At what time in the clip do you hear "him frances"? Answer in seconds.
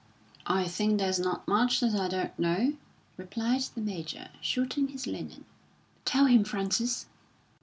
6.25-7.05